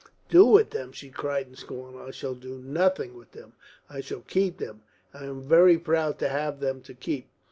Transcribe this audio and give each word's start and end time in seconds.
"Do 0.29 0.45
with 0.47 0.71
them!" 0.71 0.91
she 0.93 1.11
cried 1.11 1.45
in 1.45 1.53
scorn. 1.55 1.95
"I 1.95 2.09
shall 2.09 2.33
do 2.33 2.57
nothing 2.57 3.13
with 3.15 3.33
them. 3.33 3.53
I 3.87 4.01
shall 4.01 4.21
keep 4.21 4.57
them. 4.57 4.81
I 5.13 5.25
am 5.25 5.43
very 5.43 5.77
proud 5.77 6.17
to 6.17 6.29
have 6.29 6.59
them 6.59 6.81
to 6.81 6.95
keep." 6.95 7.29